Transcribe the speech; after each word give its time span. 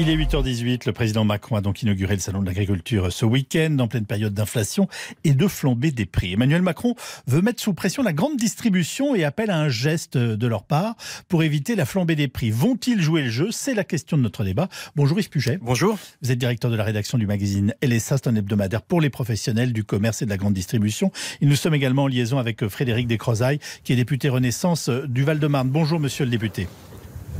Il 0.00 0.08
est 0.08 0.16
8h18. 0.16 0.82
Le 0.86 0.92
président 0.92 1.24
Macron 1.24 1.56
a 1.56 1.60
donc 1.60 1.82
inauguré 1.82 2.14
le 2.14 2.20
salon 2.20 2.40
de 2.40 2.46
l'agriculture 2.46 3.12
ce 3.12 3.24
week-end 3.24 3.76
en 3.80 3.88
pleine 3.88 4.06
période 4.06 4.32
d'inflation 4.32 4.86
et 5.24 5.32
de 5.32 5.48
flambée 5.48 5.90
des 5.90 6.06
prix. 6.06 6.34
Emmanuel 6.34 6.62
Macron 6.62 6.94
veut 7.26 7.42
mettre 7.42 7.60
sous 7.60 7.74
pression 7.74 8.04
la 8.04 8.12
grande 8.12 8.36
distribution 8.36 9.16
et 9.16 9.24
appelle 9.24 9.50
à 9.50 9.58
un 9.58 9.68
geste 9.68 10.16
de 10.16 10.46
leur 10.46 10.62
part 10.62 10.94
pour 11.26 11.42
éviter 11.42 11.74
la 11.74 11.84
flambée 11.84 12.14
des 12.14 12.28
prix. 12.28 12.52
Vont-ils 12.52 13.02
jouer 13.02 13.22
le 13.22 13.30
jeu? 13.30 13.48
C'est 13.50 13.74
la 13.74 13.82
question 13.82 14.16
de 14.16 14.22
notre 14.22 14.44
débat. 14.44 14.68
Bonjour 14.94 15.18
Yves 15.18 15.30
Puget. 15.30 15.58
Bonjour. 15.60 15.98
Vous 16.22 16.30
êtes 16.30 16.38
directeur 16.38 16.70
de 16.70 16.76
la 16.76 16.84
rédaction 16.84 17.18
du 17.18 17.26
magazine 17.26 17.74
LSA, 17.82 18.18
c'est 18.18 18.28
un 18.28 18.36
hebdomadaire 18.36 18.82
pour 18.82 19.00
les 19.00 19.10
professionnels 19.10 19.72
du 19.72 19.82
commerce 19.82 20.22
et 20.22 20.26
de 20.26 20.30
la 20.30 20.36
grande 20.36 20.54
distribution. 20.54 21.10
Et 21.40 21.46
nous 21.46 21.56
sommes 21.56 21.74
également 21.74 22.04
en 22.04 22.08
liaison 22.08 22.38
avec 22.38 22.68
Frédéric 22.68 23.08
Descrozailles, 23.08 23.58
qui 23.82 23.94
est 23.94 23.96
député 23.96 24.28
Renaissance 24.28 24.90
du 24.90 25.24
Val-de-Marne. 25.24 25.70
Bonjour 25.70 25.98
monsieur 25.98 26.24
le 26.24 26.30
député. 26.30 26.68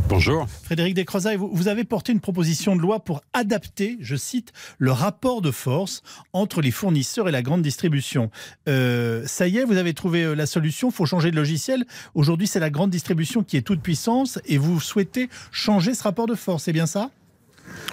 Bonjour. 0.09 0.47
Frédéric 0.63 0.95
Descrozailles, 0.95 1.37
vous 1.37 1.69
avez 1.69 1.85
porté 1.85 2.13
une 2.13 2.21
proposition 2.21 2.75
de 2.75 2.81
loi 2.81 3.01
pour 3.01 3.21
adapter, 3.35 3.99
je 4.01 4.17
cite, 4.17 4.55
le 4.79 4.91
rapport 4.91 5.43
de 5.43 5.51
force 5.51 6.03
entre 6.33 6.63
les 6.63 6.71
fournisseurs 6.71 7.29
et 7.29 7.31
la 7.31 7.43
grande 7.43 7.61
distribution. 7.61 8.31
Euh, 8.71 9.23
ça 9.27 9.49
y 9.49 9.59
est, 9.59 9.65
vous 9.65 9.77
avez 9.77 9.93
trouvé 9.93 10.23
euh, 10.23 10.35
la 10.35 10.47
solution, 10.47 10.89
il 10.89 10.95
faut 10.95 11.05
changer 11.05 11.31
de 11.31 11.37
logiciel. 11.37 11.85
Aujourd'hui, 12.15 12.47
c'est 12.47 12.59
la 12.59 12.71
grande 12.71 12.89
distribution 12.89 13.43
qui 13.43 13.59
est 13.59 13.63
toute 13.63 13.83
puissance 13.83 14.39
et 14.47 14.57
vous 14.57 14.81
souhaitez 14.81 15.29
changer 15.53 15.93
ce 15.93 16.05
rapport 16.05 16.27
de 16.27 16.35
force, 16.35 16.65
c'est 16.65 16.73
bien 16.73 16.87
ça? 16.87 17.11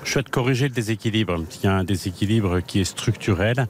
Je 0.06 0.12
souhaite 0.12 0.30
corriger 0.30 0.70
le 0.70 0.74
déséquilibre. 0.74 1.44
Il 1.62 1.66
y 1.66 1.68
a 1.68 1.76
un 1.76 1.84
déséquilibre 1.84 2.62
qui 2.62 2.80
est 2.80 2.86
structurel. 2.86 3.68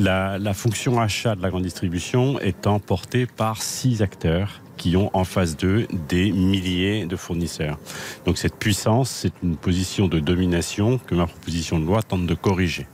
La, 0.00 0.54
fonction 0.54 1.00
achat 1.00 1.36
de 1.36 1.42
la 1.42 1.50
grande 1.50 1.62
distribution 1.62 2.40
étant 2.40 2.80
portée 2.80 3.26
par 3.26 3.62
six 3.62 4.02
acteurs 4.02 4.60
qui 4.76 4.96
ont 4.96 5.10
en 5.12 5.24
face 5.24 5.56
d'eux 5.56 5.86
des 6.08 6.32
milliers 6.32 7.06
de 7.06 7.14
fournisseurs. 7.14 7.78
Donc 8.26 8.38
cette 8.38 8.56
puissance, 8.56 9.10
c'est 9.10 9.32
une 9.42 9.56
position 9.56 10.08
de 10.08 10.18
domination 10.18 10.98
que 10.98 11.14
ma 11.14 11.26
proposition 11.26 11.78
de 11.78 11.84
loi 11.84 12.02
tente 12.02 12.26
de 12.26 12.34
corriger. 12.34 12.86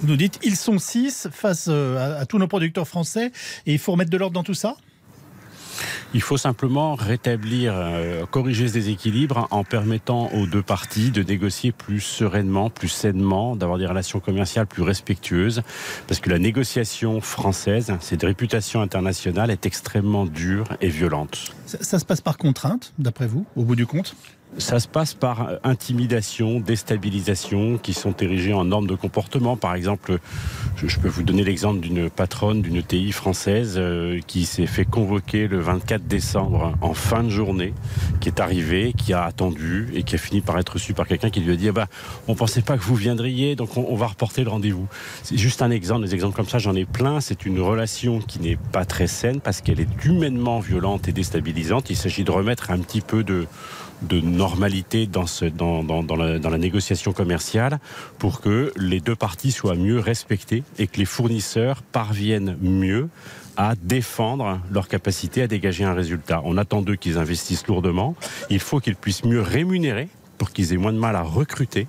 Vous 0.00 0.08
nous 0.08 0.16
dites, 0.16 0.38
ils 0.42 0.56
sont 0.56 0.78
six 0.78 1.28
face 1.30 1.66
euh, 1.68 2.20
à, 2.20 2.26
tous 2.26 2.38
nos 2.38 2.48
producteurs 2.48 2.86
français 2.86 3.32
et 3.64 3.72
il 3.72 3.78
faut 3.78 3.92
remettre 3.92 4.10
de 4.10 4.16
l'ordre 4.16 4.34
dans 4.34 4.42
tout 4.42 4.54
ça? 4.54 4.76
Il 6.14 6.22
faut 6.22 6.36
simplement 6.36 6.94
rétablir, 6.94 7.74
euh, 7.76 8.26
corriger 8.26 8.68
ce 8.68 8.74
déséquilibre 8.74 9.48
en 9.50 9.64
permettant 9.64 10.30
aux 10.32 10.46
deux 10.46 10.62
parties 10.62 11.10
de 11.10 11.22
négocier 11.22 11.72
plus 11.72 12.00
sereinement, 12.00 12.70
plus 12.70 12.88
sainement, 12.88 13.56
d'avoir 13.56 13.78
des 13.78 13.86
relations 13.86 14.20
commerciales 14.20 14.66
plus 14.66 14.82
respectueuses. 14.82 15.62
Parce 16.06 16.20
que 16.20 16.30
la 16.30 16.38
négociation 16.38 17.20
française, 17.20 17.92
cette 18.00 18.22
réputation 18.22 18.80
internationale, 18.80 19.50
est 19.50 19.66
extrêmement 19.66 20.26
dure 20.26 20.68
et 20.80 20.88
violente. 20.88 21.52
ça 21.66 21.98
se 21.98 22.04
passe 22.04 22.20
par 22.20 22.36
contrainte, 22.36 22.92
d'après 22.98 23.26
vous, 23.26 23.44
au 23.56 23.64
bout 23.64 23.76
du 23.76 23.86
compte? 23.86 24.16
Ça 24.58 24.80
se 24.80 24.88
passe 24.88 25.14
par 25.14 25.48
intimidation, 25.64 26.60
déstabilisation, 26.60 27.78
qui 27.78 27.92
sont 27.92 28.14
érigées 28.16 28.52
en 28.52 28.64
normes 28.64 28.86
de 28.86 28.94
comportement. 28.94 29.56
Par 29.56 29.74
exemple, 29.74 30.18
je, 30.76 30.98
peux 30.98 31.08
vous 31.08 31.22
donner 31.22 31.44
l'exemple 31.44 31.80
d'une 31.80 32.10
patronne 32.10 32.62
d'une 32.62 32.82
TI 32.82 33.12
française 33.12 33.74
euh, 33.76 34.20
qui 34.26 34.46
s'est 34.46 34.66
fait 34.66 34.84
convoquer 34.84 35.46
le 35.48 35.60
24 35.60 36.06
décembre 36.06 36.74
en 36.80 36.94
fin 36.94 37.22
de 37.22 37.28
journée, 37.28 37.74
qui 38.20 38.28
est 38.28 38.40
arrivée, 38.40 38.92
qui 38.96 39.12
a 39.12 39.24
attendu 39.24 39.88
et 39.94 40.02
qui 40.02 40.14
a 40.14 40.18
fini 40.18 40.40
par 40.40 40.58
être 40.58 40.74
reçue 40.74 40.94
par 40.94 41.06
quelqu'un 41.06 41.30
qui 41.30 41.40
lui 41.40 41.52
a 41.52 41.56
dit 41.56 41.68
ah 41.68 41.72
bah, 41.72 41.86
on 42.28 42.34
pensait 42.34 42.62
pas 42.62 42.76
que 42.76 42.82
vous 42.82 42.96
viendriez, 42.96 43.56
donc 43.56 43.76
on, 43.76 43.86
on 43.88 43.96
va 43.96 44.06
reporter 44.06 44.44
le 44.44 44.50
rendez-vous. 44.50 44.86
C'est 45.22 45.36
juste 45.36 45.62
un 45.62 45.70
exemple. 45.70 46.06
Des 46.06 46.14
exemples 46.14 46.36
comme 46.36 46.48
ça, 46.48 46.58
j'en 46.58 46.74
ai 46.74 46.84
plein. 46.84 47.20
C'est 47.20 47.46
une 47.46 47.60
relation 47.60 48.20
qui 48.20 48.40
n'est 48.40 48.58
pas 48.72 48.84
très 48.84 49.06
saine 49.06 49.40
parce 49.40 49.60
qu'elle 49.60 49.80
est 49.80 50.04
humainement 50.04 50.60
violente 50.60 51.08
et 51.08 51.12
déstabilisante. 51.12 51.90
Il 51.90 51.96
s'agit 51.96 52.24
de 52.24 52.30
remettre 52.30 52.70
un 52.70 52.78
petit 52.78 53.00
peu 53.00 53.22
de 53.22 53.46
de 54.02 54.20
normalité 54.20 55.06
dans, 55.06 55.24
la, 56.16 56.58
négociation 56.58 57.12
commerciale 57.12 57.78
pour 58.18 58.40
que 58.40 58.72
les 58.76 59.00
deux 59.00 59.16
parties 59.16 59.52
soient 59.52 59.74
mieux 59.74 59.98
respectées 59.98 60.62
et 60.78 60.86
que 60.86 60.98
les 60.98 61.04
fournisseurs 61.04 61.82
parviennent 61.82 62.56
mieux 62.60 63.08
à 63.56 63.74
défendre 63.74 64.60
leur 64.70 64.86
capacité 64.88 65.42
à 65.42 65.46
dégager 65.46 65.84
un 65.84 65.94
résultat. 65.94 66.42
On 66.44 66.58
attend 66.58 66.82
d'eux 66.82 66.96
qu'ils 66.96 67.18
investissent 67.18 67.66
lourdement. 67.66 68.14
Il 68.50 68.60
faut 68.60 68.80
qu'ils 68.80 68.96
puissent 68.96 69.24
mieux 69.24 69.40
rémunérer 69.40 70.08
pour 70.36 70.50
qu'ils 70.50 70.72
aient 70.72 70.76
moins 70.76 70.92
de 70.92 70.98
mal 70.98 71.16
à 71.16 71.22
recruter. 71.22 71.86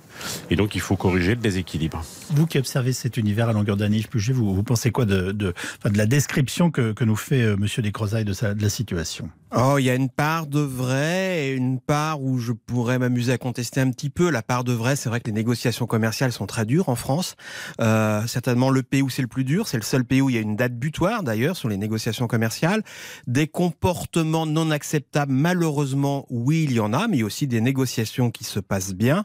Et 0.50 0.56
donc, 0.56 0.74
il 0.74 0.80
faut 0.80 0.96
corriger 0.96 1.34
le 1.34 1.40
déséquilibre. 1.40 2.02
Vous 2.30 2.46
qui 2.46 2.58
observez 2.58 2.92
cet 2.92 3.16
univers 3.16 3.48
à 3.48 3.52
longueur 3.52 3.76
d'année, 3.76 4.04
vous, 4.32 4.54
vous 4.54 4.62
pensez 4.62 4.90
quoi 4.90 5.04
de, 5.04 5.54
la 5.84 6.06
description 6.06 6.70
que, 6.70 6.92
que, 6.92 7.04
nous 7.04 7.16
fait 7.16 7.42
euh, 7.42 7.56
M. 7.60 7.66
Descrozailles 7.82 8.24
de, 8.24 8.54
de 8.54 8.62
la 8.62 8.68
situation? 8.68 9.28
Oh, 9.56 9.76
il 9.78 9.84
y 9.84 9.90
a 9.90 9.94
une 9.94 10.10
part 10.10 10.46
de 10.46 10.60
vrai 10.60 11.46
et 11.46 11.52
une 11.54 11.80
part 11.80 12.20
où 12.20 12.38
je 12.38 12.52
pourrais 12.52 12.98
m'amuser 12.98 13.32
à 13.32 13.38
contester 13.38 13.80
un 13.80 13.90
petit 13.90 14.10
peu. 14.10 14.28
La 14.28 14.42
part 14.42 14.62
de 14.62 14.74
vrai, 14.74 14.94
c'est 14.94 15.08
vrai 15.08 15.20
que 15.20 15.26
les 15.26 15.32
négociations 15.32 15.86
commerciales 15.86 16.32
sont 16.32 16.44
très 16.44 16.66
dures 16.66 16.90
en 16.90 16.96
France. 16.96 17.34
Euh, 17.80 18.26
certainement 18.26 18.68
le 18.68 18.82
pays 18.82 19.00
où 19.00 19.08
c'est 19.08 19.22
le 19.22 19.28
plus 19.28 19.44
dur. 19.44 19.66
C'est 19.66 19.78
le 19.78 19.84
seul 19.84 20.04
pays 20.04 20.20
où 20.20 20.28
il 20.28 20.36
y 20.36 20.38
a 20.38 20.42
une 20.42 20.54
date 20.54 20.74
butoir 20.74 21.22
d'ailleurs 21.22 21.56
sur 21.56 21.70
les 21.70 21.78
négociations 21.78 22.26
commerciales. 22.26 22.82
Des 23.26 23.46
comportements 23.46 24.44
non 24.44 24.70
acceptables, 24.70 25.32
malheureusement, 25.32 26.26
oui, 26.28 26.64
il 26.64 26.72
y 26.72 26.80
en 26.80 26.92
a, 26.92 27.08
mais 27.08 27.16
il 27.16 27.20
y 27.20 27.22
a 27.22 27.26
aussi 27.26 27.46
des 27.46 27.62
négociations 27.62 28.30
qui 28.30 28.44
se 28.44 28.60
passent 28.60 28.92
bien. 28.92 29.24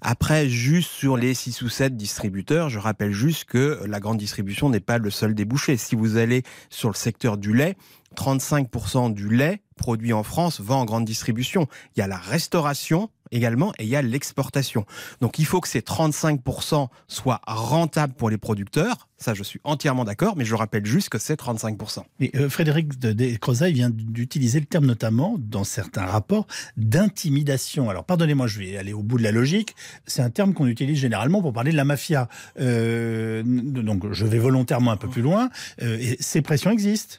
Après, 0.00 0.48
juste 0.48 0.90
sur 0.90 1.16
les 1.16 1.32
6 1.32 1.62
ou 1.62 1.68
7 1.68 1.96
distributeurs, 1.96 2.70
je 2.70 2.80
rappelle 2.80 3.12
juste 3.12 3.44
que 3.44 3.80
la 3.86 4.00
grande 4.00 4.18
distribution 4.18 4.68
n'est 4.68 4.80
pas 4.80 4.98
le 4.98 5.10
seul 5.10 5.32
débouché. 5.32 5.76
Si 5.76 5.94
vous 5.94 6.16
allez 6.16 6.42
sur 6.70 6.88
le 6.88 6.96
secteur 6.96 7.38
du 7.38 7.54
lait, 7.54 7.76
35% 8.16 9.12
du 9.12 9.28
lait 9.28 9.62
produit 9.76 10.12
en 10.12 10.22
France 10.22 10.60
va 10.60 10.74
en 10.74 10.84
grande 10.84 11.06
distribution. 11.06 11.66
Il 11.96 12.00
y 12.00 12.02
a 12.02 12.06
la 12.06 12.18
restauration 12.18 13.08
également 13.32 13.72
et 13.78 13.84
il 13.84 13.88
y 13.88 13.96
a 13.96 14.02
l'exportation. 14.02 14.84
Donc 15.20 15.38
il 15.38 15.46
faut 15.46 15.60
que 15.60 15.68
ces 15.68 15.80
35% 15.80 16.88
soient 17.08 17.40
rentables 17.46 18.12
pour 18.12 18.28
les 18.28 18.38
producteurs. 18.38 19.08
Ça, 19.16 19.34
je 19.34 19.42
suis 19.42 19.60
entièrement 19.64 20.04
d'accord, 20.04 20.34
mais 20.36 20.44
je 20.44 20.54
rappelle 20.54 20.84
juste 20.84 21.10
que 21.10 21.18
c'est 21.18 21.38
35%. 21.38 22.02
Mais 22.18 22.30
euh, 22.36 22.48
Frédéric 22.48 22.98
Descrozailles 22.98 23.72
vient 23.72 23.90
d'utiliser 23.90 24.60
le 24.60 24.66
terme 24.66 24.86
notamment 24.86 25.36
dans 25.38 25.64
certains 25.64 26.06
rapports 26.06 26.46
d'intimidation. 26.76 27.88
Alors 27.88 28.04
pardonnez-moi, 28.04 28.46
je 28.46 28.58
vais 28.58 28.76
aller 28.76 28.92
au 28.92 29.02
bout 29.02 29.18
de 29.18 29.22
la 29.22 29.32
logique. 29.32 29.74
C'est 30.06 30.22
un 30.22 30.30
terme 30.30 30.52
qu'on 30.52 30.66
utilise 30.66 30.98
généralement 30.98 31.40
pour 31.40 31.52
parler 31.52 31.72
de 31.72 31.76
la 31.76 31.84
mafia. 31.84 32.28
Euh, 32.58 33.42
donc 33.44 34.12
je 34.12 34.26
vais 34.26 34.38
volontairement 34.38 34.90
un 34.90 34.96
peu 34.96 35.08
plus 35.08 35.22
loin. 35.22 35.50
Euh, 35.82 36.14
ces 36.18 36.42
pressions 36.42 36.70
existent. 36.70 37.16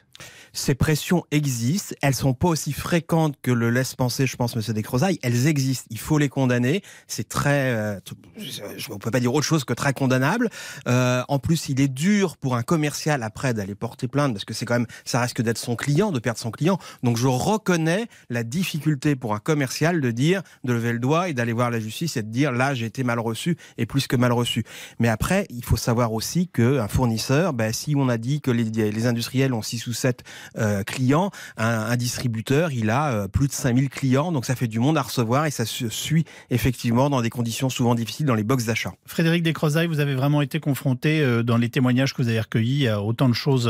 Ces 0.52 0.74
pressions 0.74 1.24
existent, 1.30 1.94
elles 2.02 2.14
sont 2.14 2.34
pas 2.34 2.48
aussi 2.48 2.72
fréquentes 2.72 3.36
que 3.42 3.50
le 3.50 3.70
laisse 3.70 3.94
penser, 3.94 4.26
je 4.26 4.36
pense, 4.36 4.54
Monsieur 4.54 4.74
Descrozailles. 4.74 5.18
Elles 5.22 5.46
existent, 5.46 5.86
il 5.90 5.98
faut 5.98 6.18
les 6.18 6.28
condamner. 6.28 6.82
C'est 7.06 7.28
très, 7.28 7.72
euh, 7.72 8.00
je 8.36 8.92
ne 8.92 8.98
peux 8.98 9.10
pas 9.10 9.20
dire 9.20 9.34
autre 9.34 9.46
chose 9.46 9.64
que 9.64 9.72
très 9.72 9.92
condamnable. 9.92 10.50
Euh, 10.88 11.22
en 11.28 11.38
plus, 11.38 11.68
il 11.68 11.80
est 11.80 11.88
dur 11.88 12.36
pour 12.36 12.56
un 12.56 12.62
commercial 12.62 13.22
après 13.22 13.54
d'aller 13.54 13.74
porter 13.74 14.08
plainte 14.08 14.34
parce 14.34 14.44
que 14.44 14.52
c'est 14.52 14.66
quand 14.66 14.74
même, 14.74 14.86
ça 15.04 15.20
risque 15.20 15.40
d'être 15.40 15.58
son 15.58 15.74
client, 15.74 16.12
de 16.12 16.18
perdre 16.18 16.38
son 16.38 16.50
client. 16.50 16.78
Donc, 17.02 17.16
je 17.16 17.28
reconnais 17.28 18.08
la 18.28 18.42
difficulté 18.42 19.16
pour 19.16 19.34
un 19.34 19.40
commercial 19.40 20.00
de 20.00 20.10
dire, 20.10 20.42
de 20.64 20.72
lever 20.72 20.92
le 20.92 20.98
doigt 20.98 21.28
et 21.28 21.34
d'aller 21.34 21.52
voir 21.52 21.70
la 21.70 21.80
justice 21.80 22.16
et 22.16 22.22
de 22.22 22.30
dire 22.30 22.52
là, 22.52 22.74
j'ai 22.74 22.86
été 22.86 23.04
mal 23.04 23.18
reçu 23.18 23.56
et 23.78 23.86
plus 23.86 24.06
que 24.06 24.16
mal 24.16 24.32
reçu. 24.32 24.64
Mais 24.98 25.08
après, 25.08 25.46
il 25.48 25.64
faut 25.64 25.76
savoir 25.76 26.12
aussi 26.12 26.48
que 26.48 26.78
un 26.78 26.88
fournisseur, 26.88 27.52
ben, 27.52 27.72
si 27.72 27.94
on 27.96 28.08
a 28.08 28.18
dit 28.18 28.40
que 28.40 28.50
les, 28.50 29.06
industriels 29.06 29.54
ont 29.54 29.62
6 29.62 29.86
ou 29.86 29.92
7 29.92 30.22
euh, 30.56 30.82
clients. 30.82 31.30
Un, 31.56 31.96
distributeur, 31.96 32.72
il 32.72 32.90
a 32.90 33.12
euh, 33.12 33.28
plus 33.28 33.48
de 33.48 33.52
5000 33.52 33.88
clients, 33.88 34.32
donc 34.32 34.44
ça 34.44 34.54
fait 34.54 34.68
du 34.68 34.78
monde 34.78 34.96
à 34.96 35.02
recevoir 35.02 35.46
et 35.46 35.50
ça 35.50 35.64
se 35.64 35.88
suit 35.88 36.24
effectivement 36.50 37.10
dans 37.10 37.22
des 37.22 37.30
conditions 37.30 37.68
souvent 37.68 37.94
difficiles 37.94 38.26
dans 38.26 38.34
les 38.34 38.44
box 38.44 38.64
d'achat. 38.64 38.92
Frédéric 39.06 39.42
Descrozailles, 39.42 39.86
vous 39.86 40.00
avez 40.00 40.14
vraiment 40.14 40.42
été 40.42 40.60
confronté 40.60 41.20
euh, 41.20 41.42
dans 41.42 41.56
les 41.56 41.68
témoignages 41.68 42.14
que 42.14 42.22
vous 42.22 42.28
avez 42.28 42.40
recueillis 42.40 42.88
à 42.88 43.02
autant 43.02 43.28
de 43.28 43.34
choses, 43.34 43.68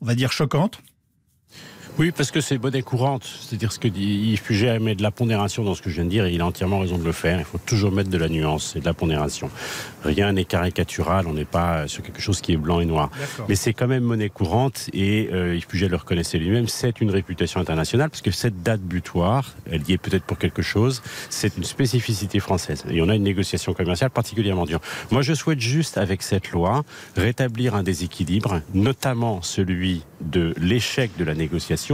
on 0.00 0.06
va 0.06 0.14
dire, 0.14 0.32
choquantes 0.32 0.80
oui, 1.98 2.12
parce 2.12 2.30
que 2.30 2.40
c'est 2.40 2.58
bonne 2.58 2.82
courante. 2.82 3.24
C'est-à-dire 3.24 3.72
ce 3.72 3.78
que 3.78 3.88
dit 3.88 4.32
Yves 4.32 4.42
Puget 4.42 4.78
met 4.80 4.94
de 4.94 5.02
la 5.02 5.10
pondération 5.10 5.64
dans 5.64 5.74
ce 5.74 5.80
que 5.80 5.88
je 5.88 5.94
viens 5.96 6.04
de 6.04 6.10
dire 6.10 6.26
et 6.26 6.32
il 6.32 6.42
a 6.42 6.46
entièrement 6.46 6.78
raison 6.78 6.98
de 6.98 7.04
le 7.04 7.12
faire. 7.12 7.38
Il 7.38 7.44
faut 7.44 7.58
toujours 7.58 7.90
mettre 7.90 8.10
de 8.10 8.18
la 8.18 8.28
nuance 8.28 8.76
et 8.76 8.80
de 8.80 8.84
la 8.84 8.92
pondération. 8.92 9.50
Rien 10.04 10.32
n'est 10.32 10.44
caricatural, 10.44 11.26
on 11.26 11.32
n'est 11.32 11.46
pas 11.46 11.88
sur 11.88 12.02
quelque 12.02 12.20
chose 12.20 12.40
qui 12.42 12.52
est 12.52 12.56
blanc 12.58 12.80
et 12.80 12.84
noir. 12.84 13.10
Mais 13.48 13.54
c'est 13.54 13.72
quand 13.72 13.86
même 13.86 14.04
monnaie 14.04 14.28
courante 14.28 14.90
et 14.92 15.30
euh, 15.32 15.56
Yves 15.56 15.66
Puget 15.66 15.88
le 15.88 15.96
reconnaissait 15.96 16.38
lui-même, 16.38 16.68
c'est 16.68 17.00
une 17.00 17.10
réputation 17.10 17.60
internationale 17.60 18.10
parce 18.10 18.22
que 18.22 18.30
cette 18.30 18.62
date 18.62 18.82
butoir, 18.82 19.54
elle 19.70 19.82
y 19.88 19.94
est 19.94 19.98
peut-être 19.98 20.24
pour 20.24 20.38
quelque 20.38 20.62
chose, 20.62 21.02
c'est 21.30 21.56
une 21.56 21.64
spécificité 21.64 22.40
française. 22.40 22.84
Et 22.90 23.00
on 23.00 23.08
a 23.08 23.14
une 23.14 23.22
négociation 23.22 23.72
commerciale 23.72 24.10
particulièrement 24.10 24.66
dure. 24.66 24.80
Moi, 25.10 25.22
je 25.22 25.32
souhaite 25.32 25.60
juste, 25.60 25.96
avec 25.96 26.22
cette 26.22 26.50
loi, 26.50 26.84
rétablir 27.16 27.74
un 27.74 27.82
déséquilibre, 27.82 28.60
notamment 28.74 29.40
celui 29.40 30.02
de 30.20 30.54
l'échec 30.58 31.10
de 31.18 31.24
la 31.24 31.34
négociation 31.34 31.85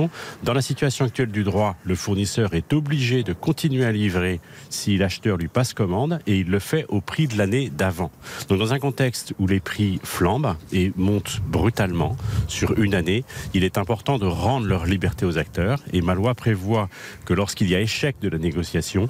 Dans 0.43 0.55
la 0.55 0.63
situation 0.63 1.05
actuelle 1.05 1.31
du 1.31 1.45
droit, 1.45 1.77
le 1.85 1.95
fournisseur 1.95 2.55
est 2.55 2.73
obligé 2.73 3.23
de 3.23 3.33
continuer 3.33 3.85
à 3.85 3.93
livrer 3.93 4.41
si 4.71 4.97
l'acheteur 4.97 5.37
lui 5.37 5.49
passe 5.49 5.75
commande 5.75 6.21
et 6.27 6.39
il 6.39 6.49
le 6.49 6.59
fait 6.59 6.87
au 6.89 7.01
prix 7.01 7.27
de 7.27 7.37
l'année 7.37 7.69
d'avant. 7.69 8.11
Donc 8.49 8.59
dans 8.59 8.73
un 8.73 8.79
contexte 8.79 9.35
où 9.39 9.47
les 9.47 9.61
prix 9.61 10.01
flambent 10.03 10.57
et 10.73 10.93
montent 10.97 11.41
brutalement 11.47 12.17
sur 12.49 12.79
une 12.79 12.95
année, 12.95 13.25
il 13.55 13.65
est 13.65 13.77
important 13.77 14.19
de 14.19 14.27
rendre 14.27 14.67
leur 14.67 14.87
liberté 14.87 15.27
aux 15.27 15.37
acteurs 15.37 15.81
et 15.93 16.01
ma 16.01 16.15
loi 16.15 16.35
prévoit 16.35 16.89
que 17.25 17.35
lorsqu'il 17.35 17.69
y 17.69 17.75
a 17.75 17.81
échec 17.81 18.17
de 18.21 18.29
la 18.29 18.39
négociation, 18.39 19.09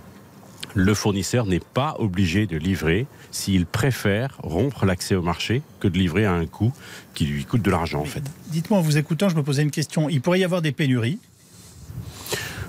le 0.75 0.95
fournisseur 0.95 1.47
n'est 1.47 1.61
pas 1.61 1.97
obligé 1.99 2.47
de 2.47 2.57
livrer 2.57 3.07
s'il 3.31 3.67
préfère 3.67 4.37
rompre 4.43 4.85
l'accès 4.85 5.15
au 5.15 5.23
marché 5.23 5.63
que 5.81 5.89
de 5.89 5.99
livrer 5.99 6.25
à 6.25 6.33
un 6.33 6.47
coût 6.47 6.73
qui 7.15 7.27
lui 7.27 7.45
coûte 7.45 7.63
de 7.63 7.71
l'argent 7.71 8.01
en 8.01 8.05
fait. 8.05 8.23
Dites-moi 8.49 8.79
en 8.79 8.83
vous 8.83 8.99
écoutant, 8.99 9.29
je 9.29 9.37
me 9.37 9.43
posais 9.43 9.63
une 9.63 9.71
question. 9.71 10.09
Il 10.09 10.21
pourrait 10.21 10.41
y 10.41 10.45
avoir 10.45 10.63
des 10.63 10.73
pénuries? 10.73 11.19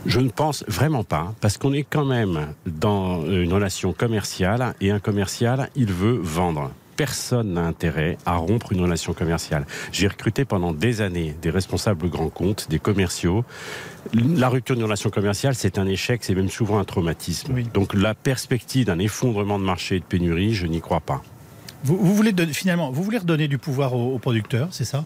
Je 0.05 0.19
ne 0.19 0.29
pense 0.29 0.65
vraiment 0.67 1.05
pas, 1.05 1.33
parce 1.39 1.57
qu'on 1.57 1.71
est 1.71 1.85
quand 1.89 2.03
même 2.03 2.53
dans 2.65 3.25
une 3.25 3.53
relation 3.53 3.93
commerciale 3.93 4.75
et 4.81 4.91
un 4.91 4.99
commercial, 4.99 5.69
il 5.75 5.93
veut 5.93 6.19
vendre 6.21 6.71
personne 6.95 7.53
n'a 7.53 7.61
intérêt 7.61 8.17
à 8.25 8.35
rompre 8.35 8.71
une 8.71 8.81
relation 8.81 9.13
commerciale. 9.13 9.65
J'ai 9.91 10.07
recruté 10.07 10.45
pendant 10.45 10.73
des 10.73 11.01
années 11.01 11.35
des 11.41 11.49
responsables 11.49 12.09
grands 12.09 12.29
comptes, 12.29 12.67
des 12.69 12.79
commerciaux. 12.79 13.43
La 14.13 14.49
rupture 14.49 14.75
d'une 14.75 14.85
relation 14.85 15.09
commerciale, 15.09 15.55
c'est 15.55 15.77
un 15.77 15.87
échec, 15.87 16.23
c'est 16.23 16.35
même 16.35 16.49
souvent 16.49 16.79
un 16.79 16.83
traumatisme. 16.83 17.53
Donc 17.73 17.93
la 17.93 18.13
perspective 18.13 18.85
d'un 18.85 18.99
effondrement 18.99 19.59
de 19.59 19.63
marché 19.63 19.97
et 19.97 19.99
de 19.99 20.05
pénurie, 20.05 20.53
je 20.53 20.67
n'y 20.67 20.81
crois 20.81 20.99
pas. 20.99 21.21
Vous, 21.83 22.15
voulez 22.15 22.33
finalement, 22.53 22.91
vous 22.91 23.03
voulez 23.03 23.17
redonner 23.17 23.47
du 23.47 23.57
pouvoir 23.57 23.93
aux 23.93 24.19
producteurs, 24.19 24.69
c'est 24.71 24.85
ça? 24.85 25.05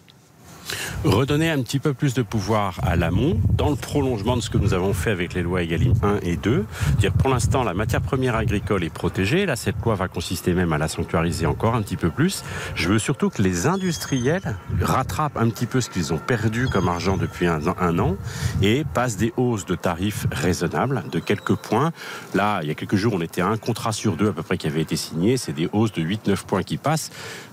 Redonner 1.04 1.50
un 1.50 1.62
petit 1.62 1.78
peu 1.78 1.94
plus 1.94 2.14
de 2.14 2.22
pouvoir 2.22 2.78
à 2.82 2.96
l'amont 2.96 3.38
dans 3.50 3.70
le 3.70 3.76
prolongement 3.76 4.36
de 4.36 4.42
ce 4.42 4.50
que 4.50 4.58
nous 4.58 4.74
avons 4.74 4.92
fait 4.92 5.10
avec 5.10 5.34
les 5.34 5.42
lois 5.42 5.62
EGalim 5.62 5.94
1 6.02 6.18
et 6.22 6.36
2. 6.36 6.64
Dire 6.98 7.12
pour 7.12 7.30
l'instant 7.30 7.64
la 7.64 7.74
matière 7.74 8.00
première 8.00 8.36
agricole 8.36 8.84
est 8.84 8.92
protégée. 8.92 9.46
Là, 9.46 9.56
cette 9.56 9.76
loi 9.84 9.94
va 9.94 10.08
consister 10.08 10.54
même 10.54 10.72
à 10.72 10.78
la 10.78 10.88
sanctuariser 10.88 11.46
encore 11.46 11.74
un 11.74 11.82
petit 11.82 11.96
peu 11.96 12.10
plus. 12.10 12.42
Je 12.74 12.88
veux 12.88 12.98
surtout 12.98 13.30
que 13.30 13.42
les 13.42 13.66
industriels 13.66 14.56
rattrapent 14.80 15.36
un 15.36 15.48
petit 15.50 15.66
peu 15.66 15.80
ce 15.80 15.90
qu'ils 15.90 16.12
ont 16.12 16.18
perdu 16.18 16.68
comme 16.68 16.88
argent 16.88 17.16
depuis 17.16 17.46
un 17.46 17.66
an, 17.66 17.76
un 17.80 17.98
an 17.98 18.16
et 18.62 18.84
passent 18.94 19.16
des 19.16 19.32
hausses 19.36 19.66
de 19.66 19.74
tarifs 19.74 20.26
raisonnables 20.30 21.04
de 21.10 21.18
quelques 21.18 21.54
points. 21.54 21.92
Là, 22.34 22.60
il 22.62 22.68
y 22.68 22.70
a 22.70 22.74
quelques 22.74 22.96
jours, 22.96 23.14
on 23.14 23.20
était 23.20 23.40
à 23.40 23.48
un 23.48 23.56
contrat 23.56 23.92
sur 23.92 24.16
deux 24.16 24.28
à 24.28 24.32
peu 24.32 24.42
près 24.42 24.58
qui 24.58 24.66
avait 24.66 24.82
été 24.82 24.96
signé. 24.96 25.36
C'est 25.36 25.52
des 25.52 25.68
hausses 25.72 25.92
de 25.92 26.02
8-9 26.02 26.44
points 26.44 26.62
qui 26.62 26.76
passent. 26.76 27.10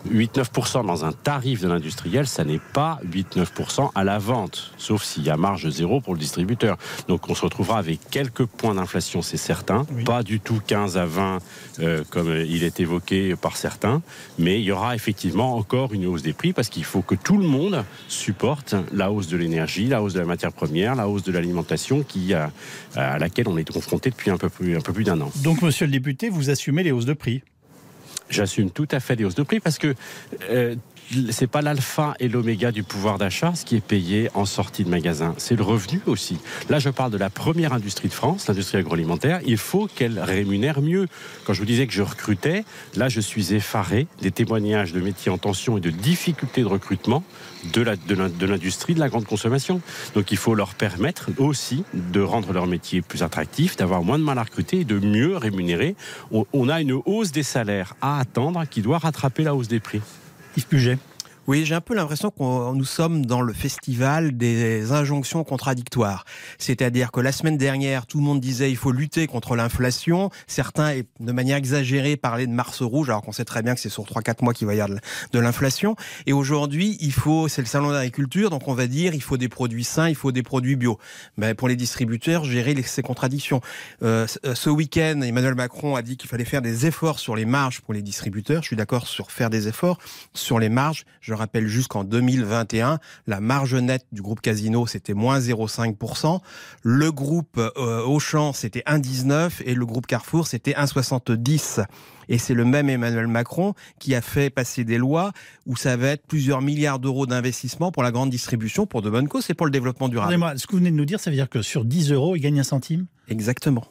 8-9% 0.10 0.86
dans 0.86 1.06
un 1.06 1.12
tarif 1.12 1.62
de 1.62 1.68
l'industriel, 1.68 2.28
ça 2.28 2.44
n'est 2.44 2.62
pas 2.74 3.00
8-9% 3.06 3.92
à 3.96 4.04
la 4.04 4.18
vente, 4.18 4.72
sauf 4.78 5.04
s'il 5.04 5.24
y 5.24 5.30
a 5.30 5.38
marge 5.38 5.70
zéro 5.70 6.02
pour 6.02 6.14
le 6.14 6.20
distributeur. 6.20 6.78
Donc 7.08 7.30
on 7.30 7.36
se 7.36 7.42
retrouvera 7.42 7.78
avec 7.78 8.00
quelques 8.10 8.46
points 8.46 8.76
d'inflation, 8.76 9.22
c'est 9.22 9.38
certain. 9.38 9.86
Pas 10.06 10.24
du 10.24 10.40
tout 10.40 10.62
15 10.66 10.98
à 10.98 11.06
20 11.06 11.40
euh, 11.80 12.04
comme 12.10 12.36
il 12.36 12.64
est 12.64 12.80
évoqué 12.80 13.36
par 13.36 13.58
certains, 13.58 14.02
mais 14.40 14.60
il 14.60 14.66
y 14.66 14.72
aura 14.72 14.96
effectivement 14.96 15.56
encore 15.56 15.94
une 15.94 16.06
hausse 16.06 16.22
des 16.22 16.34
prix 16.34 16.54
parce 16.54 16.70
qu'il 16.70 16.86
faut 16.86 17.02
que 17.02 17.16
tout 17.16 17.38
le 17.38 17.48
monde 17.48 17.84
supporte 18.08 18.76
la 18.94 19.12
hausse 19.12 19.28
de 19.28 19.38
l'énergie, 19.38 19.88
la 19.88 20.02
hausse 20.02 20.14
de 20.14 20.20
la 20.20 20.26
matière 20.26 20.52
première, 20.52 20.96
la 20.96 21.08
hausse 21.08 21.24
de 21.24 21.32
l'alimentation 21.32 22.04
qui, 22.04 22.34
à, 22.34 22.52
à 22.96 23.18
laquelle 23.20 23.48
on 23.48 23.58
est 23.58 23.70
confronté 23.70 24.10
depuis 24.10 24.32
un 24.32 24.38
peu 24.38 24.50
plus, 24.50 24.78
un 24.78 24.82
peu 24.82 24.94
plus 24.94 25.04
d'un 25.04 25.20
an. 25.22 25.32
Donc 25.44 25.62
monsieur 25.62 25.86
le 25.86 25.92
député, 25.92 26.30
vous 26.30 26.50
assumez 26.50 26.84
les 26.84 26.92
hausses 26.92 27.06
de 27.06 27.14
prix? 27.14 27.44
J'assume 28.30 28.72
tout 28.72 28.88
à 28.92 29.00
fait 29.00 29.16
les 29.16 29.26
hausses 29.26 29.36
de 29.36 29.44
prix 29.44 29.60
parce 29.60 29.78
que 29.78 29.94
euh, 30.50 30.76
c'est 31.32 31.48
pas 31.48 31.62
l'alpha 31.62 32.16
et 32.20 32.28
l'oméga 32.28 32.72
du 32.72 32.84
pouvoir 32.84 33.18
d'achat, 33.18 33.54
ce 33.56 33.66
qui 33.66 33.76
est 33.76 33.86
payé 33.86 34.30
en 34.34 34.46
sortie 34.46 34.84
de 34.84 34.90
magasin. 34.90 35.36
C'est 35.38 35.56
le 35.56 35.64
revenu 35.64 36.02
aussi. 36.06 36.38
Là, 36.70 36.80
je 36.80 36.90
parle 36.90 37.12
de 37.12 37.18
la 37.18 37.30
première 37.30 37.74
industrie 37.74 38.08
de 38.08 38.14
France, 38.14 38.48
l'industrie 38.48 38.78
agroalimentaire. 38.80 39.40
Il 39.46 39.58
faut 39.58 39.88
qu'elle 39.88 40.20
rémunère 40.20 40.82
mieux. 40.82 41.08
Quand 41.46 41.54
je 41.54 41.60
vous 41.60 41.66
disais 41.66 41.88
que 41.88 41.94
je 41.94 42.02
recrutais, 42.02 42.66
là, 42.96 43.10
je 43.10 43.22
suis 43.22 43.54
effaré 43.54 44.08
des 44.22 44.32
témoignages 44.32 44.94
de 44.94 45.02
métiers 45.02 45.32
en 45.32 45.38
tension 45.38 45.78
et 45.78 45.82
de 45.82 45.90
difficultés 45.90 46.62
de 46.62 46.68
recrutement 46.68 47.24
de 47.74 48.46
l'industrie 48.46 48.94
de, 48.94 49.00
la 49.00 49.10
grande 49.10 49.26
consommation. 49.26 49.82
Donc, 50.14 50.32
il 50.32 50.38
faut 50.38 50.56
leur 50.56 50.76
permettre 50.76 51.30
aussi 51.38 51.84
de 51.94 52.22
rendre 52.22 52.54
leur 52.54 52.68
métier 52.68 53.02
plus 53.02 53.24
attractif, 53.24 53.76
d'avoir 53.76 54.04
moins 54.04 54.20
de 54.20 54.24
mal 54.24 54.38
à 54.38 54.44
recruter 54.44 54.82
et 54.82 54.86
de 54.86 55.00
mieux 55.00 55.38
rémunérer. 55.38 55.96
On 56.32 56.70
a 56.70 56.82
une 56.82 56.94
hausse 57.06 57.32
des 57.32 57.44
salaires 57.44 57.96
à 58.02 58.20
attendre 58.20 58.64
qui 58.70 58.82
doit 58.82 59.00
rattraper 59.00 59.44
la 59.44 59.56
hausse 59.56 59.68
des 59.68 59.80
prix. 59.80 60.02
Yves 60.58 60.66
Puget. 60.66 61.00
Oui, 61.48 61.64
j'ai 61.64 61.76
un 61.76 61.82
peu 61.82 61.94
l'impression 61.94 62.32
que 62.32 62.74
nous 62.74 62.86
sommes 62.86 63.24
dans 63.24 63.42
le 63.42 63.54
festival 63.54 64.36
des 64.36 64.92
injonctions 64.92 65.44
contradictoires. 65.44 66.26
C'est-à-dire 66.58 67.12
que 67.12 67.20
la 67.20 67.32
semaine 67.32 67.56
dernière, 67.56 68.08
tout 68.08 68.18
le 68.18 68.24
monde 68.24 68.40
disait 68.40 68.72
il 68.72 68.78
faut 68.78 68.92
lutter 68.92 69.28
contre 69.28 69.56
l'inflation. 69.56 70.32
Certains, 70.48 71.02
de 71.20 71.32
manière 71.32 71.58
exagérée, 71.58 72.18
parlaient 72.18 72.48
de 72.48 72.52
Mars 72.52 72.82
rouge, 72.82 73.12
alors 73.12 73.22
qu'on 73.22 73.32
sait 73.32 73.46
très 73.46 73.62
bien 73.62 73.76
que 73.76 73.80
c'est 73.80 73.90
sur 73.90 74.06
3-4 74.06 74.44
mois 74.44 74.56
qu'il 74.56 74.66
va 74.66 74.74
y 74.74 74.82
avoir 74.82 75.00
de 75.34 75.40
l'inflation. 75.40 75.96
Et 76.26 76.34
aujourd'hui, 76.34 76.98
il 77.00 77.14
faut, 77.14 77.48
c'est 77.48 77.62
le 77.62 77.68
salon 77.68 77.92
d'agriculture, 77.92 78.50
donc 78.50 78.68
on 78.68 78.74
va 78.74 78.88
dire 78.88 79.14
il 79.14 79.22
faut 79.22 79.38
des 79.38 79.50
produits 79.50 79.84
sains, 79.84 80.10
il 80.10 80.16
faut 80.16 80.32
des 80.32 80.42
produits 80.42 80.76
bio. 80.76 80.98
Mais 81.38 81.54
pour 81.54 81.68
les 81.68 81.76
distributeurs, 81.76 82.44
gérer 82.44 82.76
ces 82.82 83.04
contradictions. 83.04 83.62
Euh, 84.02 84.26
ce 84.56 84.70
week-end, 84.72 85.22
Emmanuel 85.22 85.54
Macron 85.54 85.96
a 85.96 86.02
dit 86.02 86.18
qu'il 86.18 86.28
fallait 86.28 86.44
faire 86.44 86.64
des 86.64 86.88
efforts 86.88 87.20
sur 87.20 87.36
les 87.36 87.46
marges 87.46 87.82
pour 87.82 87.94
les 87.94 88.02
distributeurs. 88.02 88.64
Je 88.64 88.68
suis 88.70 88.76
d'accord 88.76 89.06
sur 89.06 89.30
faire 89.30 89.52
des 89.52 89.68
efforts 89.68 90.00
sur 90.34 90.58
les 90.58 90.70
marges. 90.70 91.06
Rappelle 91.36 91.68
juste 91.68 91.90
qu'en 91.90 92.04
2021, 92.04 93.00
la 93.28 93.40
marge 93.40 93.76
nette 93.76 94.06
du 94.12 94.22
groupe 94.22 94.42
Casino, 94.42 94.88
c'était 94.88 95.14
moins 95.14 95.40
0,5%. 95.40 96.40
Le 96.84 97.12
groupe 97.12 97.58
euh, 97.58 98.04
Auchan, 98.04 98.54
c'était 98.54 98.84
1,19 98.88 99.64
et 99.66 99.76
le 99.76 99.86
groupe 99.86 100.08
Carrefour, 100.08 100.48
c'était 100.48 100.74
1,70. 100.74 101.86
Et 102.28 102.38
c'est 102.38 102.54
le 102.54 102.66
même 102.66 102.90
Emmanuel 102.90 103.28
Macron 103.28 103.74
qui 104.00 104.16
a 104.16 104.22
fait 104.22 104.50
passer 104.50 104.84
des 104.84 104.98
lois 104.98 105.32
où 105.66 105.76
ça 105.76 105.96
va 105.96 106.08
être 106.10 106.26
plusieurs 106.26 106.62
milliards 106.62 107.00
d'euros 107.00 107.28
d'investissement 107.28 107.92
pour 107.92 108.04
la 108.04 108.12
grande 108.12 108.30
distribution, 108.30 108.88
pour 108.88 109.02
de 109.02 109.10
bonnes 109.10 109.28
causes 109.28 109.50
et 109.50 109.54
pour 109.54 109.68
le 109.68 109.72
développement 109.72 110.10
durable. 110.10 110.58
ce 110.58 110.66
que 110.66 110.72
vous 110.72 110.80
venez 110.80 110.92
de 110.92 110.96
nous 110.96 111.06
dire, 111.06 111.20
ça 111.20 111.30
veut 111.30 111.36
dire 111.36 111.50
que 111.50 111.62
sur 111.62 111.86
10 111.86 112.12
euros, 112.12 112.36
il 112.36 112.40
gagne 112.40 112.60
un 112.60 112.64
centime? 112.64 113.06
Exactement. 113.28 113.86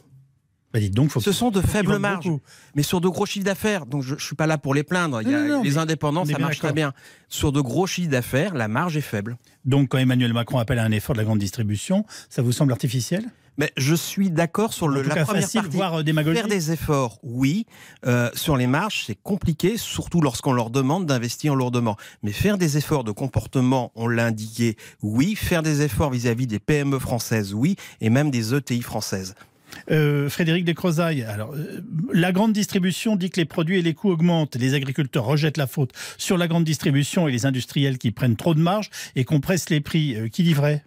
Bah, 0.75 0.81
donc, 0.91 1.13
Ce 1.13 1.31
sont 1.31 1.53
de 1.53 1.61
faibles 1.61 1.99
marges, 1.99 2.29
mais 2.75 2.83
sur 2.83 3.01
de 3.01 3.09
gros 3.09 3.27
chiffres 3.27 3.45
d'affaires. 3.45 3.87
Donc 3.87 4.03
je 4.03 4.15
ne 4.15 4.19
suis 4.19 4.35
pas 4.35 4.49
là 4.49 4.59
pour 4.59 4.75
les 4.75 4.83
plaindre. 4.83 5.23
Il 5.23 5.31
y 5.31 5.35
a 5.35 5.63
les 5.63 5.79
indépendants, 5.79 6.25
ça 6.25 6.39
marche 6.39 6.59
très 6.59 6.73
bien. 6.73 6.93
Sur 7.29 7.53
de 7.53 7.61
gros 7.61 7.87
chiffres 7.87 8.11
d'affaires, 8.11 8.55
la 8.55 8.67
marge 8.67 8.97
est 8.97 9.01
faible. 9.01 9.37
Donc 9.65 9.91
quand 9.91 9.99
Emmanuel 9.99 10.33
Macron 10.33 10.59
appelle 10.59 10.81
à 10.81 10.85
un 10.85 10.91
effort 10.91 11.15
de 11.15 11.21
la 11.21 11.25
grande 11.25 11.39
distribution, 11.39 12.05
ça 12.29 12.43
vous 12.43 12.53
semble 12.53 12.73
artificiel? 12.73 13.25
Mais 13.57 13.73
je 13.77 13.95
suis 13.95 14.31
d'accord 14.31 14.73
sur 14.73 14.89
le, 14.89 15.03
la 15.03 15.25
première 15.25 15.43
facile, 15.43 15.61
partie. 15.61 15.77
Voire 15.77 16.01
euh, 16.01 16.33
Faire 16.35 16.49
des 16.49 16.73
efforts, 16.73 17.21
oui. 17.23 17.67
Euh, 18.05 18.29
sur 18.35 18.57
les 18.57 18.67
marges, 18.67 19.05
c'est 19.07 19.15
compliqué, 19.15 19.77
surtout 19.77 20.21
lorsqu'on 20.21 20.53
leur 20.53 20.71
demande 20.71 21.07
d'investir 21.07 21.55
lourdement. 21.55 21.97
Mais 22.25 22.33
faire 22.33 22.59
des 22.59 22.79
efforts 22.79 23.05
de 23.05 23.13
comportement, 23.13 23.93
on 23.95 24.09
l'a 24.09 24.27
indiqué, 24.27 24.77
oui. 25.03 25.37
Faire 25.37 25.63
des 25.63 25.83
efforts 25.83 26.11
vis-à-vis 26.11 26.47
-vis 26.47 26.49
des 26.49 26.59
PME 26.59 26.99
françaises, 26.99 27.55
oui. 27.55 27.77
Et 28.01 28.11
même 28.11 28.33
des 28.33 28.55
ETI 28.55 28.83
françaises. 28.83 29.37
Euh, 29.91 30.29
Frédéric 30.29 30.65
Descrozailles, 30.65 31.23
alors 31.23 31.53
euh, 31.55 31.81
la 32.13 32.33
grande 32.33 32.53
distribution 32.53 33.17
dit 33.17 33.31
que 33.31 33.41
les 33.41 33.45
produits 33.45 33.79
et 33.79 33.83
les 33.83 33.95
coûts 33.95 34.11
augmentent. 34.11 34.57
Les 34.57 34.75
agriculteurs 34.75 35.25
rejettent 35.25 35.57
la 35.57 35.67
faute 35.67 35.93
sur 36.19 36.39
la 36.39 36.49
grande 36.49 36.65
distribution 36.65 37.29
et 37.29 37.33
les 37.33 37.47
industriels 37.47 37.99
qui 37.99 38.11
prennent 38.11 38.37
trop 38.37 38.55
de 38.55 38.61
marge 38.61 38.91
et 39.17 39.25
compressent 39.25 39.71
les 39.71 39.81
prix. 39.81 40.17
Euh, 40.17 40.29
qui 40.29 40.43
dit 40.43 40.55
vrai? 40.55 40.85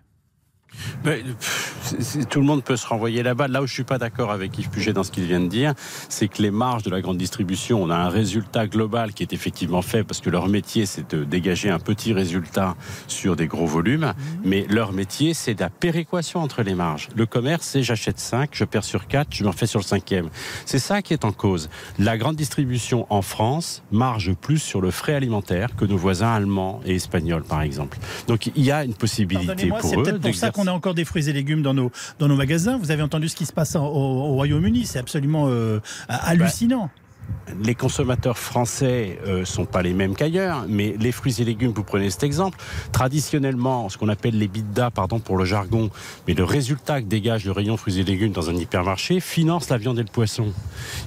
Tout 2.29 2.39
le 2.39 2.45
monde 2.45 2.63
peut 2.63 2.75
se 2.75 2.87
renvoyer 2.87 3.23
là-bas. 3.23 3.47
Là 3.47 3.61
où 3.61 3.67
je 3.67 3.73
suis 3.73 3.83
pas 3.83 3.97
d'accord 3.97 4.31
avec 4.31 4.57
Yves 4.57 4.69
Puget 4.69 4.93
dans 4.93 5.03
ce 5.03 5.11
qu'il 5.11 5.25
vient 5.25 5.39
de 5.39 5.47
dire, 5.47 5.73
c'est 6.09 6.27
que 6.27 6.41
les 6.41 6.51
marges 6.51 6.83
de 6.83 6.89
la 6.89 7.01
grande 7.01 7.17
distribution, 7.17 7.81
on 7.81 7.89
a 7.89 7.95
un 7.95 8.09
résultat 8.09 8.67
global 8.67 9.13
qui 9.13 9.23
est 9.23 9.33
effectivement 9.33 9.81
fait 9.81 10.03
parce 10.03 10.21
que 10.21 10.29
leur 10.29 10.47
métier, 10.47 10.85
c'est 10.85 11.09
de 11.13 11.23
dégager 11.23 11.69
un 11.69 11.79
petit 11.79 12.13
résultat 12.13 12.75
sur 13.07 13.35
des 13.35 13.47
gros 13.47 13.65
volumes. 13.65 14.13
Mhm. 14.17 14.41
Mais 14.43 14.65
leur 14.69 14.93
métier, 14.93 15.33
c'est 15.33 15.59
la 15.59 15.69
péréquation 15.69 16.41
entre 16.41 16.63
les 16.63 16.75
marges. 16.75 17.09
Le 17.15 17.25
commerce, 17.25 17.67
c'est 17.67 17.83
j'achète 17.83 18.19
5, 18.19 18.49
je 18.53 18.63
perds 18.63 18.83
sur 18.83 19.07
4, 19.07 19.27
je 19.31 19.43
me 19.43 19.49
refais 19.49 19.67
sur 19.67 19.79
le 19.79 19.85
cinquième. 19.85 20.29
C'est 20.65 20.79
ça 20.79 21.01
qui 21.01 21.13
est 21.13 21.25
en 21.25 21.31
cause. 21.31 21.69
La 21.99 22.17
grande 22.17 22.35
distribution 22.35 23.05
en 23.09 23.21
France 23.21 23.83
marge 23.91 24.33
plus 24.33 24.59
sur 24.59 24.81
le 24.81 24.91
frais 24.91 25.13
alimentaire 25.13 25.75
que 25.75 25.85
nos 25.85 25.97
voisins 25.97 26.33
allemands 26.33 26.81
et 26.85 26.95
espagnols, 26.95 27.43
par 27.43 27.61
exemple. 27.61 27.97
Donc 28.27 28.47
il 28.47 28.63
y 28.63 28.71
a 28.71 28.83
une 28.83 28.93
possibilité 28.93 29.67
pour 29.67 29.77
eux. 29.77 30.05
C'est 30.33 30.51
pour 30.51 30.57
on 30.57 30.67
a 30.67 30.71
encore 30.71 30.93
des 30.93 31.05
fruits 31.05 31.29
et 31.29 31.33
légumes 31.33 31.61
dans 31.61 31.73
dans 32.19 32.27
nos 32.27 32.35
magasins. 32.35 32.77
Vous 32.77 32.91
avez 32.91 33.01
entendu 33.01 33.29
ce 33.29 33.35
qui 33.35 33.45
se 33.45 33.53
passe 33.53 33.75
au, 33.75 34.33
Royaume-Uni, 34.33 34.85
c'est 34.85 34.99
absolument 34.99 35.45
euh, 35.47 35.79
hallucinant. 36.07 36.89
les 37.63 37.75
consommateurs 37.75 38.37
français 38.37 39.19
ne 39.25 39.31
euh, 39.31 39.45
sont 39.45 39.65
pas 39.65 39.81
les 39.81 39.93
mêmes 39.93 40.15
qu'ailleurs, 40.15 40.65
mais 40.67 40.95
les 40.99 41.11
fruits 41.11 41.35
et 41.39 41.43
légumes, 41.43 41.71
vous 41.75 41.83
prenez 41.83 42.09
cet 42.09 42.23
exemple, 42.23 42.57
traditionnellement, 42.91 43.89
ce 43.89 43.97
qu'on 43.97 44.09
appelle 44.09 44.37
les 44.37 44.47
bidas, 44.47 44.91
pardon 44.91 45.19
pour 45.19 45.37
le 45.37 45.45
jargon, 45.45 45.89
mais 46.27 46.33
le 46.33 46.43
résultat 46.43 47.01
que 47.01 47.07
dégage 47.07 47.45
le 47.45 47.51
rayon 47.51 47.77
fruits 47.77 47.99
et 47.99 48.03
légumes 48.03 48.31
dans 48.31 48.49
un 48.49 48.55
hypermarché 48.55 49.19
finance 49.19 49.69
la 49.69 49.77
viande 49.77 49.99
et 49.99 50.03
le 50.03 50.11
poisson. 50.11 50.53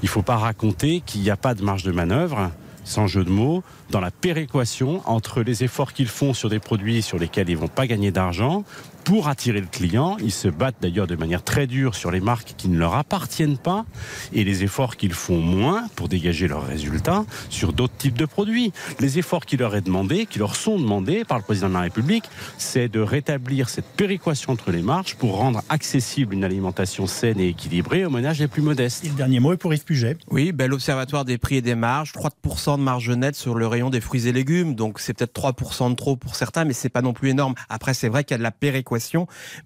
Il 0.03 0.07
ne 0.07 0.11
faut 0.11 0.23
pas 0.23 0.37
raconter 0.37 1.03
qu'il 1.05 1.23
n'y 1.23 1.31
a 1.31 1.37
pas 1.37 1.55
de 1.55 1.63
marge 1.63 1.83
de 1.83 1.93
manœuvre 1.93 2.51
sans 2.85 3.07
jeu 3.07 3.25
de 3.25 3.31
mots, 3.31 3.63
dans 3.91 4.01
la 4.01 4.11
péréquation 4.11 5.03
entre 5.07 5.43
les 5.43 5.65
efforts 5.65 5.93
qu'ils 5.93 6.09
font 6.09 6.35
sur 6.35 6.49
des 6.49 6.59
produits 6.59 7.03
sur 7.03 7.19
lesquels 7.19 7.49
ils 7.49 7.57
vont 7.57 7.69
pas 7.69 7.87
gagner 7.87 8.11
d'argent 8.11 8.65
pour 9.05 9.29
attirer 9.29 9.61
le 9.61 9.67
client. 9.67 10.17
Ils 10.21 10.33
se 10.33 10.49
battent 10.49 10.77
d'ailleurs 10.81 11.07
de 11.07 11.17
manière 11.17 11.43
très 11.43 11.67
dure 11.67 11.95
sur 11.95 12.11
les 12.11 12.21
marques 12.21 12.55
qui 12.57 12.69
ne 12.69 12.79
leur 12.79 12.95
appartiennent 12.95 13.59
pas 13.59 13.85
et 14.33 14.45
les 14.45 14.63
efforts 14.65 14.97
qu'ils 14.97 15.15
font 15.15 15.41
moins 15.41 15.87
pour 15.97 16.09
dégager 16.09 16.49
leurs 16.49 16.67
résultats 16.67 17.25
sur 17.49 17.73
d'autres 17.73 17.97
types 17.97 18.19
de 18.19 18.27
produits. 18.27 18.73
Les 18.99 19.19
efforts 19.19 19.47
qui 19.47 19.57
leur 19.57 19.75
est 19.77 19.81
demandé, 19.81 20.27
qui 20.27 20.39
leur 20.39 20.57
sont 20.57 20.79
demandés 20.79 21.25
par 21.25 21.39
le 21.39 21.45
président 21.45 21.69
de 21.69 21.75
la 21.75 21.81
République, 21.81 22.25
c'est 22.59 22.89
de 22.89 23.01
rétablir 23.01 23.69
cette 23.69 23.87
péréquation 23.87 24.53
entre 24.53 24.71
les 24.71 24.83
marges 24.83 25.17
pour 25.17 25.37
rendre 25.37 25.63
accessible 25.69 26.35
une 26.35 26.45
alimentation 26.45 27.07
saine 27.07 27.41
et 27.41 27.49
équilibrée 27.49 28.05
aux 28.05 28.11
ménages 28.11 28.41
les 28.41 28.49
plus 28.49 28.63
modestes. 28.63 29.05
Et 29.05 29.09
le 29.09 29.15
dernier 29.15 29.41
mot 29.41 29.53
est 29.53 29.57
pour 29.57 29.73
Yves 29.73 29.85
Puget. 29.85 30.17
Oui, 30.31 30.53
ben, 30.53 30.71
l'Observatoire 30.71 31.25
des 31.25 31.39
prix 31.39 31.57
et 31.57 31.63
des 31.63 31.75
marges, 31.75 32.13
3% 32.13 32.79
de 32.79 32.83
marge 32.83 33.11
nette 33.11 33.37
sur 33.37 33.55
le 33.55 33.67
rayon 33.67 33.91
des 33.91 34.01
fruits 34.01 34.27
et 34.27 34.33
légumes. 34.33 34.75
Donc 34.75 35.01
c'est 35.01 35.15
peut-être 35.15 35.33
3% 35.33 35.91
de 35.91 35.95
trop 35.95 36.17
pour 36.17 36.37
certains, 36.37 36.65
mais 36.65 36.73
c'est 36.73 36.89
pas 36.89 37.03
non 37.03 37.13
plus 37.13 37.31
énorme. 37.31 37.55
Après, 37.69 37.95
c'est 37.95 38.09
vrai 38.09 38.25
qu'il 38.25 38.35
y 38.35 38.37
a 38.37 38.39
de 38.39 38.43
la 38.43 38.51
péréquation, 38.51 38.90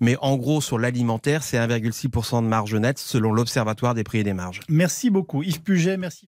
mais 0.00 0.16
en 0.20 0.36
gros, 0.36 0.60
sur 0.60 0.78
l'alimentaire, 0.78 1.42
c'est 1.42 1.58
1,6% 1.58 2.42
de 2.42 2.48
marge 2.48 2.74
nette 2.74 2.98
selon 2.98 3.32
l'Observatoire 3.32 3.94
des 3.94 4.04
prix 4.04 4.18
et 4.18 4.24
des 4.24 4.34
marges. 4.34 4.60
Merci 4.68 5.10
beaucoup. 5.10 5.42
Yves 5.42 5.62
Puget, 5.62 5.96
merci. 5.96 6.28